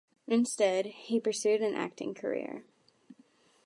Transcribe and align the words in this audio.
Instead, 0.27 0.87
he 0.87 1.19
pursued 1.19 1.61
an 1.61 1.75
acting 1.75 2.15
career. 2.15 2.65